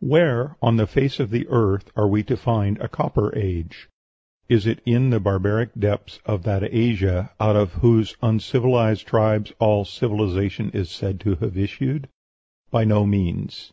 Where 0.00 0.58
on 0.60 0.76
the 0.76 0.86
face 0.86 1.18
of 1.18 1.30
the 1.30 1.46
earth 1.48 1.90
are 1.96 2.06
we 2.06 2.22
to 2.24 2.36
find 2.36 2.76
a 2.78 2.90
Copper 2.90 3.34
Age? 3.34 3.88
Is 4.46 4.66
it 4.66 4.82
in 4.84 5.08
the 5.08 5.18
barbaric 5.18 5.70
depths 5.78 6.20
of 6.26 6.42
that 6.42 6.62
Asia 6.62 7.30
out 7.40 7.56
of 7.56 7.72
whose 7.72 8.14
uncivilized 8.22 9.06
tribes 9.06 9.50
all 9.58 9.86
civilization 9.86 10.68
is 10.74 10.90
said 10.90 11.18
to 11.20 11.36
have 11.36 11.56
issued? 11.56 12.10
By 12.70 12.84
no 12.84 13.06
means. 13.06 13.72